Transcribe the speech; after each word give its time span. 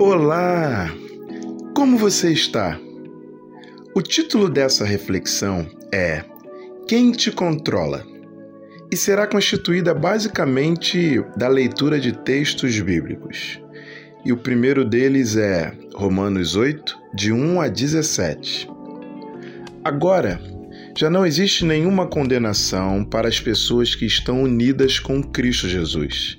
Olá! 0.00 0.94
Como 1.74 1.98
você 1.98 2.30
está? 2.30 2.78
O 3.96 4.00
título 4.00 4.48
dessa 4.48 4.84
reflexão 4.84 5.68
é 5.92 6.22
Quem 6.86 7.10
te 7.10 7.32
controla? 7.32 8.06
E 8.92 8.96
será 8.96 9.26
constituída 9.26 9.92
basicamente 9.92 11.20
da 11.36 11.48
leitura 11.48 11.98
de 11.98 12.12
textos 12.12 12.78
bíblicos. 12.78 13.60
E 14.24 14.32
o 14.32 14.36
primeiro 14.36 14.84
deles 14.84 15.36
é 15.36 15.72
Romanos 15.96 16.54
8, 16.54 16.96
de 17.12 17.32
1 17.32 17.60
a 17.60 17.66
17. 17.66 18.70
Agora, 19.82 20.40
já 20.96 21.10
não 21.10 21.26
existe 21.26 21.64
nenhuma 21.64 22.06
condenação 22.06 23.04
para 23.04 23.26
as 23.26 23.40
pessoas 23.40 23.96
que 23.96 24.06
estão 24.06 24.44
unidas 24.44 25.00
com 25.00 25.20
Cristo 25.20 25.68
Jesus 25.68 26.38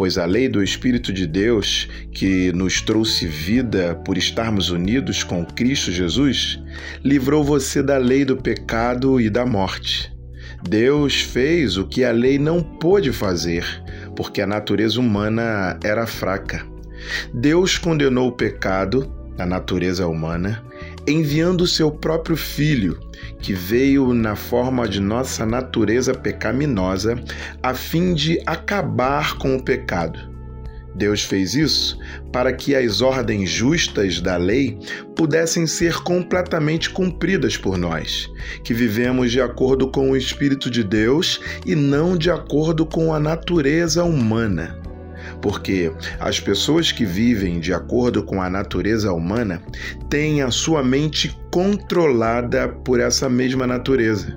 pois 0.00 0.16
a 0.16 0.24
lei 0.24 0.48
do 0.48 0.62
Espírito 0.62 1.12
de 1.12 1.26
Deus, 1.26 1.86
que 2.10 2.50
nos 2.52 2.80
trouxe 2.80 3.26
vida 3.26 3.94
por 4.02 4.16
estarmos 4.16 4.70
unidos 4.70 5.22
com 5.22 5.44
Cristo 5.44 5.92
Jesus, 5.92 6.58
livrou 7.04 7.44
você 7.44 7.82
da 7.82 7.98
lei 7.98 8.24
do 8.24 8.34
pecado 8.34 9.20
e 9.20 9.28
da 9.28 9.44
morte. 9.44 10.10
Deus 10.66 11.20
fez 11.20 11.76
o 11.76 11.86
que 11.86 12.02
a 12.02 12.12
lei 12.12 12.38
não 12.38 12.62
pôde 12.62 13.12
fazer, 13.12 13.62
porque 14.16 14.40
a 14.40 14.46
natureza 14.46 14.98
humana 14.98 15.78
era 15.84 16.06
fraca. 16.06 16.66
Deus 17.34 17.76
condenou 17.76 18.28
o 18.28 18.32
pecado, 18.32 19.19
a 19.38 19.46
natureza 19.46 20.06
humana, 20.06 20.62
enviando 21.06 21.66
seu 21.66 21.90
próprio 21.90 22.36
Filho, 22.36 22.98
que 23.38 23.52
veio 23.52 24.12
na 24.12 24.36
forma 24.36 24.88
de 24.88 25.00
nossa 25.00 25.46
natureza 25.46 26.14
pecaminosa, 26.14 27.22
a 27.62 27.74
fim 27.74 28.14
de 28.14 28.40
acabar 28.46 29.36
com 29.38 29.56
o 29.56 29.62
pecado. 29.62 30.30
Deus 30.94 31.22
fez 31.22 31.54
isso 31.54 31.98
para 32.32 32.52
que 32.52 32.74
as 32.74 33.00
ordens 33.00 33.48
justas 33.48 34.20
da 34.20 34.36
lei 34.36 34.78
pudessem 35.14 35.66
ser 35.66 36.02
completamente 36.02 36.90
cumpridas 36.90 37.56
por 37.56 37.78
nós, 37.78 38.28
que 38.64 38.74
vivemos 38.74 39.30
de 39.30 39.40
acordo 39.40 39.88
com 39.88 40.10
o 40.10 40.16
Espírito 40.16 40.68
de 40.68 40.82
Deus 40.82 41.40
e 41.64 41.74
não 41.74 42.16
de 42.16 42.30
acordo 42.30 42.84
com 42.84 43.14
a 43.14 43.20
natureza 43.20 44.02
humana 44.04 44.80
porque 45.40 45.92
as 46.18 46.40
pessoas 46.40 46.92
que 46.92 47.04
vivem 47.04 47.60
de 47.60 47.72
acordo 47.72 48.22
com 48.22 48.42
a 48.42 48.50
natureza 48.50 49.12
humana 49.12 49.62
têm 50.08 50.42
a 50.42 50.50
sua 50.50 50.82
mente 50.82 51.36
controlada 51.50 52.68
por 52.68 53.00
essa 53.00 53.28
mesma 53.28 53.66
natureza. 53.66 54.34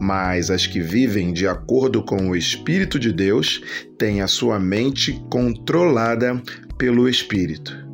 Mas 0.00 0.50
as 0.50 0.66
que 0.66 0.80
vivem 0.80 1.32
de 1.32 1.46
acordo 1.46 2.02
com 2.02 2.30
o 2.30 2.36
Espírito 2.36 2.98
de 2.98 3.12
Deus 3.12 3.62
têm 3.96 4.20
a 4.20 4.26
sua 4.26 4.58
mente 4.58 5.22
controlada 5.30 6.40
pelo 6.76 7.08
Espírito. 7.08 7.87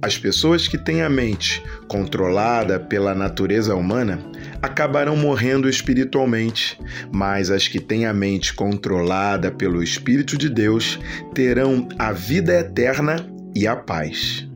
As 0.00 0.16
pessoas 0.16 0.68
que 0.68 0.78
têm 0.78 1.02
a 1.02 1.08
mente 1.08 1.60
controlada 1.88 2.78
pela 2.78 3.16
natureza 3.16 3.74
humana 3.74 4.20
acabarão 4.62 5.16
morrendo 5.16 5.68
espiritualmente, 5.68 6.78
mas 7.12 7.50
as 7.50 7.66
que 7.66 7.80
têm 7.80 8.06
a 8.06 8.12
mente 8.12 8.54
controlada 8.54 9.50
pelo 9.50 9.82
Espírito 9.82 10.38
de 10.38 10.48
Deus 10.48 11.00
terão 11.34 11.88
a 11.98 12.12
vida 12.12 12.54
eterna 12.60 13.16
e 13.56 13.66
a 13.66 13.74
paz. 13.74 14.48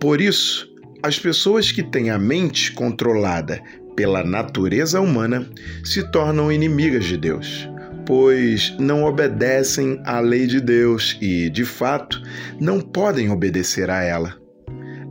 Por 0.00 0.18
isso, 0.18 0.66
as 1.02 1.18
pessoas 1.18 1.70
que 1.70 1.82
têm 1.82 2.08
a 2.08 2.18
mente 2.18 2.72
controlada 2.72 3.60
pela 3.94 4.24
natureza 4.24 4.98
humana 4.98 5.46
se 5.84 6.10
tornam 6.10 6.50
inimigas 6.50 7.04
de 7.04 7.18
Deus, 7.18 7.68
pois 8.06 8.74
não 8.78 9.04
obedecem 9.04 10.00
à 10.06 10.20
lei 10.20 10.46
de 10.46 10.58
Deus 10.58 11.18
e, 11.20 11.50
de 11.50 11.66
fato, 11.66 12.22
não 12.58 12.80
podem 12.80 13.30
obedecer 13.30 13.90
a 13.90 14.02
ela. 14.02 14.43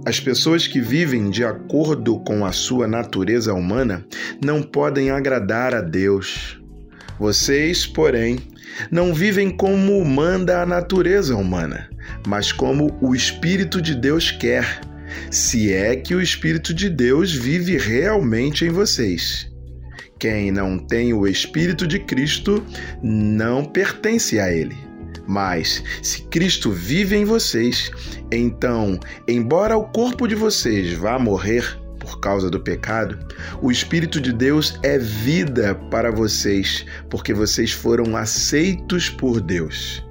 As 0.05 0.19
pessoas 0.19 0.67
que 0.67 0.81
vivem 0.81 1.29
de 1.29 1.45
acordo 1.45 2.19
com 2.19 2.45
a 2.45 2.51
sua 2.51 2.87
natureza 2.87 3.53
humana 3.53 4.05
não 4.43 4.61
podem 4.61 5.09
agradar 5.09 5.73
a 5.73 5.79
Deus. 5.79 6.61
Vocês, 7.17 7.85
porém, 7.85 8.39
não 8.91 9.13
vivem 9.13 9.49
como 9.49 10.03
manda 10.03 10.61
a 10.61 10.65
natureza 10.65 11.35
humana, 11.37 11.89
mas 12.27 12.51
como 12.51 12.97
o 13.01 13.15
Espírito 13.15 13.81
de 13.81 13.95
Deus 13.95 14.29
quer, 14.29 14.81
se 15.31 15.71
é 15.71 15.95
que 15.95 16.13
o 16.13 16.21
Espírito 16.21 16.73
de 16.73 16.89
Deus 16.89 17.31
vive 17.31 17.77
realmente 17.77 18.65
em 18.65 18.69
vocês. 18.69 19.49
Quem 20.19 20.51
não 20.51 20.77
tem 20.77 21.13
o 21.13 21.25
Espírito 21.25 21.87
de 21.87 21.99
Cristo 21.99 22.61
não 23.01 23.63
pertence 23.63 24.37
a 24.37 24.51
Ele. 24.51 24.75
Mas, 25.27 25.83
se 26.01 26.23
Cristo 26.23 26.71
vive 26.71 27.15
em 27.15 27.25
vocês, 27.25 27.91
então, 28.31 28.99
embora 29.27 29.77
o 29.77 29.85
corpo 29.85 30.27
de 30.27 30.35
vocês 30.35 30.93
vá 30.93 31.17
morrer 31.17 31.79
por 31.99 32.19
causa 32.19 32.49
do 32.49 32.59
pecado, 32.59 33.17
o 33.61 33.71
Espírito 33.71 34.19
de 34.19 34.33
Deus 34.33 34.77
é 34.83 34.97
vida 34.97 35.73
para 35.89 36.11
vocês, 36.11 36.85
porque 37.09 37.33
vocês 37.33 37.71
foram 37.71 38.17
aceitos 38.17 39.09
por 39.09 39.39
Deus. 39.39 40.03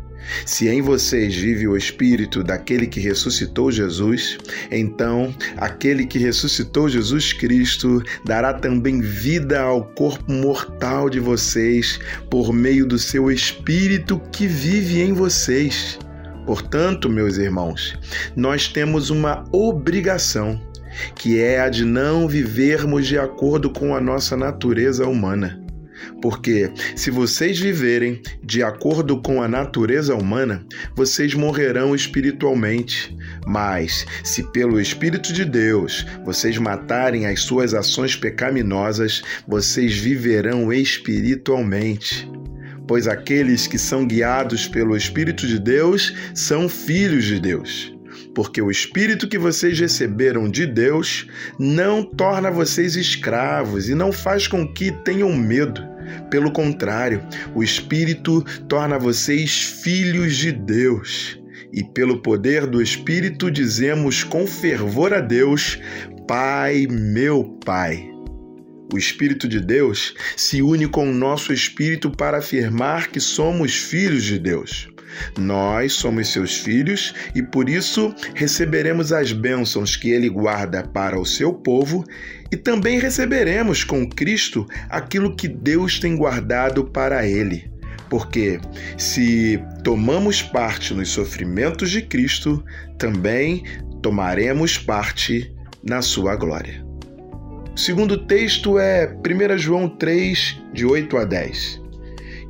Se 0.45 0.69
em 0.69 0.81
vocês 0.81 1.35
vive 1.35 1.67
o 1.67 1.77
Espírito 1.77 2.43
daquele 2.43 2.87
que 2.87 3.01
ressuscitou 3.01 3.71
Jesus, 3.71 4.39
então 4.71 5.35
aquele 5.57 6.07
que 6.07 6.19
ressuscitou 6.19 6.89
Jesus 6.89 7.33
Cristo 7.33 8.03
dará 8.25 8.53
também 8.55 9.01
vida 9.01 9.61
ao 9.61 9.85
corpo 9.85 10.33
mortal 10.33 11.09
de 11.09 11.21
vocês 11.21 11.99
por 12.31 12.53
meio 12.53 12.87
do 12.87 12.99
seu 12.99 13.31
Espírito 13.31 14.21
que 14.33 14.47
vive 14.47 15.01
em 15.01 15.13
vocês. 15.13 15.99
Portanto, 16.47 17.09
meus 17.09 17.37
irmãos, 17.37 17.97
nós 18.35 18.67
temos 18.67 19.11
uma 19.11 19.45
obrigação, 19.53 20.61
que 21.15 21.39
é 21.39 21.61
a 21.61 21.69
de 21.69 21.85
não 21.85 22.27
vivermos 22.27 23.07
de 23.07 23.17
acordo 23.17 23.71
com 23.71 23.95
a 23.95 24.01
nossa 24.01 24.37
natureza 24.37 25.07
humana 25.07 25.62
porque 26.21 26.71
se 26.95 27.11
vocês 27.11 27.59
viverem 27.59 28.21
de 28.43 28.63
acordo 28.63 29.21
com 29.21 29.43
a 29.43 29.49
natureza 29.49 30.15
humana, 30.15 30.65
vocês 30.95 31.35
morrerão 31.35 31.95
espiritualmente. 31.95 33.17
Mas, 33.47 34.07
se 34.23 34.43
pelo 34.53 34.81
Espírito 34.81 35.33
de 35.33 35.45
Deus 35.45 36.07
vocês 36.25 36.59
matarem 36.59 37.27
as 37.27 37.41
suas 37.41 37.75
ações 37.75 38.17
pecaminosas, 38.17 39.23
vocês 39.47 39.97
viverão 39.97 40.73
espiritualmente 40.73 42.31
pois 42.87 43.07
aqueles 43.07 43.67
que 43.67 43.79
são 43.79 44.07
guiados 44.07 44.67
pelo 44.69 44.97
Espírito 44.97 45.47
de 45.47 45.59
Deus 45.59 46.15
são 46.35 46.69
filhos 46.69 47.25
de 47.25 47.41
Deus. 47.41 47.95
Porque 48.35 48.63
o 48.63 48.71
Espírito 48.71 49.29
que 49.29 49.39
vocês 49.39 49.79
receberam 49.79 50.49
de 50.49 50.67
Deus 50.67 51.27
não 51.59 52.03
torna 52.03 52.51
vocês 52.51 52.97
escravos 52.97 53.89
e 53.89 53.95
não 53.95 54.11
faz 54.13 54.47
com 54.47 54.67
que 54.67 54.91
tenham 55.05 55.35
medo. 55.37 55.83
Pelo 56.31 56.51
contrário, 56.51 57.23
o 57.55 57.63
Espírito 57.63 58.43
torna 58.69 58.99
vocês 58.99 59.63
filhos 59.83 60.37
de 60.37 60.53
Deus. 60.53 61.39
E 61.73 61.83
pelo 61.83 62.21
poder 62.21 62.67
do 62.67 62.83
Espírito 62.83 63.51
dizemos 63.51 64.23
com 64.25 64.47
fervor 64.47 65.15
a 65.15 65.21
Deus: 65.21 65.79
Pai, 66.27 66.87
meu 66.91 67.45
Pai. 67.65 68.13
O 68.93 68.99
Espírito 68.99 69.49
de 69.49 69.59
Deus 69.59 70.15
se 70.37 70.61
une 70.61 70.87
com 70.87 71.11
o 71.11 71.15
nosso 71.15 71.51
espírito 71.51 72.11
para 72.11 72.39
afirmar 72.39 73.09
que 73.09 73.21
somos 73.21 73.75
filhos 73.75 74.23
de 74.23 74.39
Deus. 74.39 74.92
Nós 75.39 75.95
somos 75.95 76.29
seus 76.29 76.57
filhos 76.57 77.15
e 77.35 77.43
por 77.43 77.69
isso 77.69 78.15
receberemos 78.35 79.13
as 79.13 79.33
bênçãos 79.33 79.97
que 79.97 80.11
ele 80.11 80.29
guarda 80.29 80.83
para 80.83 81.19
o 81.19 81.27
seu 81.27 81.53
povo 81.53 82.05
e 82.51 82.57
também 82.57 82.99
receberemos 82.99 83.85
com 83.85 84.09
Cristo 84.09 84.67
aquilo 84.89 85.35
que 85.35 85.49
Deus 85.49 85.99
tem 85.99 86.17
guardado 86.17 86.85
para 86.85 87.27
ele. 87.27 87.71
Porque 88.11 88.61
se 88.99 89.59
tomamos 89.83 90.43
parte 90.43 90.93
nos 90.93 91.09
sofrimentos 91.09 91.91
de 91.91 92.03
Cristo, 92.03 92.63
também 92.99 93.65
tomaremos 94.03 94.77
parte 94.77 95.55
na 95.83 96.03
sua 96.03 96.37
glória. 96.37 96.85
O 97.75 97.79
segundo 97.79 98.19
texto 98.27 98.79
é 98.79 99.07
1 99.07 99.57
João 99.57 99.89
3, 99.89 100.61
de 100.75 100.85
8 100.85 101.17
a 101.17 101.25
10. 101.25 101.82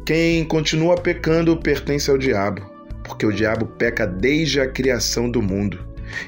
Quem 0.05 0.45
continua 0.45 0.97
pecando 0.97 1.57
pertence 1.57 2.11
ao 2.11 2.19
diabo, 2.19 2.61
porque 3.05 3.25
o 3.25 3.33
diabo 3.33 3.67
peca 3.67 4.05
desde 4.05 4.61
a 4.61 4.67
criação 4.67 5.31
do 5.31 5.41
mundo. 5.41 5.79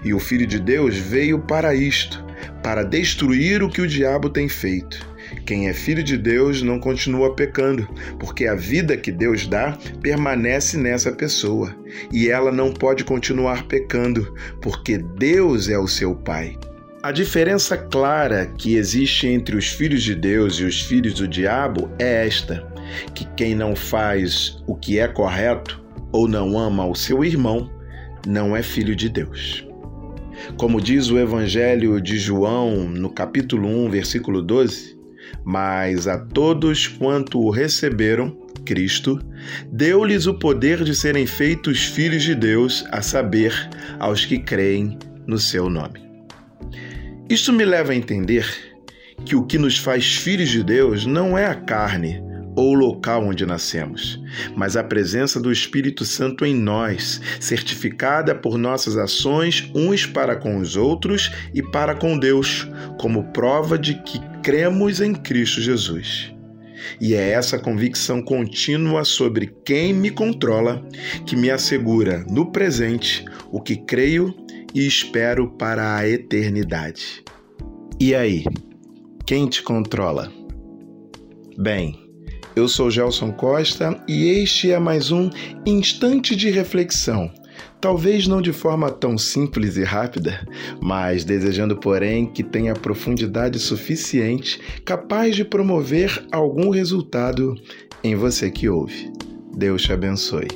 E 0.05 0.15
o 0.15 0.21
Filho 0.21 0.47
de 0.47 0.61
Deus 0.61 0.97
veio 0.97 1.41
para 1.41 1.75
isto, 1.75 2.25
para 2.63 2.85
destruir 2.85 3.65
o 3.65 3.69
que 3.69 3.81
o 3.81 3.89
diabo 3.89 4.31
tem 4.31 4.49
feito. 4.49 5.05
Quem 5.45 5.69
é 5.69 5.73
filho 5.73 6.05
de 6.05 6.17
Deus 6.17 6.63
não 6.63 6.79
continua 6.79 7.35
pecando, 7.35 7.89
porque 8.19 8.47
a 8.47 8.55
vida 8.55 8.97
que 8.97 9.11
Deus 9.11 9.47
dá 9.47 9.77
permanece 10.01 10.77
nessa 10.77 11.11
pessoa, 11.11 11.75
e 12.13 12.29
ela 12.29 12.53
não 12.53 12.73
pode 12.73 13.03
continuar 13.03 13.67
pecando, 13.67 14.33
porque 14.63 14.99
Deus 14.99 15.69
é 15.69 15.79
o 15.79 15.89
seu 15.89 16.15
Pai. 16.15 16.57
A 17.03 17.11
diferença 17.11 17.77
clara 17.77 18.47
que 18.57 18.77
existe 18.77 19.27
entre 19.27 19.57
os 19.57 19.69
filhos 19.69 20.03
de 20.03 20.15
Deus 20.15 20.55
e 20.55 20.65
os 20.65 20.81
filhos 20.81 21.15
do 21.15 21.29
diabo 21.29 21.91
é 21.99 22.27
esta: 22.27 22.67
que 23.15 23.25
quem 23.37 23.55
não 23.55 23.75
faz 23.75 24.63
o 24.67 24.75
que 24.75 24.99
é 24.99 25.09
correto 25.09 25.83
ou 26.13 26.29
não 26.29 26.59
ama 26.59 26.87
o 26.87 26.95
seu 26.95 27.25
irmão 27.25 27.71
não 28.27 28.57
é 28.57 28.63
filho 28.63 28.95
de 28.95 29.09
Deus. 29.09 29.67
Como 30.57 30.81
diz 30.81 31.11
o 31.11 31.19
Evangelho 31.19 32.01
de 32.01 32.19
João, 32.19 32.89
no 32.89 33.11
capítulo 33.11 33.69
1, 33.69 33.91
versículo 33.91 34.43
12, 34.43 34.99
mas 35.45 36.07
a 36.07 36.19
todos 36.19 36.87
quanto 36.87 37.41
o 37.41 37.51
receberam, 37.51 38.37
Cristo, 38.65 39.21
deu-lhes 39.71 40.27
o 40.27 40.35
poder 40.35 40.83
de 40.85 40.95
serem 40.95 41.27
feitos 41.27 41.85
filhos 41.85 42.23
de 42.23 42.35
Deus, 42.35 42.85
a 42.91 43.03
saber, 43.03 43.53
aos 43.99 44.25
que 44.25 44.39
creem 44.39 44.99
no 45.27 45.39
seu 45.39 45.69
nome. 45.69 46.03
Isto 47.29 47.53
me 47.53 47.65
leva 47.65 47.93
a 47.93 47.97
entender 47.97 48.47
que 49.25 49.37
o 49.37 49.45
que 49.45 49.59
nos 49.59 49.79
faz 49.79 50.15
filhos 50.17 50.51
de 50.51 50.63
Deus 50.63 51.07
não 51.07 51.37
é 51.37 51.47
a 51.47 51.55
carne 51.55 52.23
ou 52.57 52.75
local 52.75 53.25
onde 53.27 53.45
nascemos, 53.45 54.21
mas 54.57 54.77
a 54.77 54.85
presença 54.85 55.41
do 55.41 55.51
Espírito 55.51 56.05
Santo 56.05 56.45
em 56.45 56.55
nós, 56.55 57.21
certificada 57.41 58.35
por 58.35 58.57
nossas 58.57 58.97
ações 58.97 59.71
uns 59.75 60.07
para 60.07 60.37
com 60.37 60.59
os 60.59 60.77
outros 60.77 61.31
e 61.53 61.63
para 61.63 61.95
com 61.95 62.19
Deus, 62.19 62.69
como 62.99 63.33
prova 63.33 63.79
de 63.79 63.95
que 64.03 64.21
cremos 64.43 65.01
em 65.01 65.15
Cristo 65.15 65.61
Jesus. 65.61 66.33
E 67.01 67.15
é 67.15 67.31
essa 67.31 67.59
convicção 67.59 68.23
contínua 68.23 69.05
sobre 69.05 69.55
quem 69.65 69.93
me 69.93 70.11
controla 70.11 70.87
que 71.27 71.35
me 71.35 71.51
assegura 71.51 72.25
no 72.29 72.53
presente 72.53 73.25
o 73.51 73.61
que 73.61 73.77
creio 73.77 74.35
e 74.75 74.87
espero 74.87 75.51
para 75.53 75.97
a 75.97 76.09
eternidade. 76.09 77.25
E 77.99 78.15
aí, 78.15 78.45
quem 79.25 79.49
te 79.49 79.63
controla? 79.63 80.31
Bem, 81.57 82.04
eu 82.57 82.69
sou 82.69 82.91
Gelson 82.91 83.33
Costa 83.33 84.01
e 84.07 84.29
este 84.29 84.71
é 84.71 84.79
mais 84.79 85.11
um 85.11 85.29
instante 85.67 86.37
de 86.37 86.51
reflexão. 86.51 87.31
Talvez 87.81 88.27
não 88.27 88.41
de 88.41 88.53
forma 88.53 88.91
tão 88.91 89.19
simples 89.19 89.77
e 89.77 89.83
rápida, 89.83 90.47
mas 90.81 91.25
desejando, 91.25 91.77
porém, 91.77 92.27
que 92.27 92.43
tenha 92.43 92.75
profundidade 92.75 93.59
suficiente 93.59 94.61
capaz 94.85 95.37
de 95.37 95.45
promover 95.45 96.25
algum 96.33 96.71
resultado 96.71 97.55
em 98.03 98.15
você 98.15 98.51
que 98.51 98.69
ouve. 98.69 99.13
Deus 99.57 99.83
te 99.83 99.93
abençoe. 99.93 100.49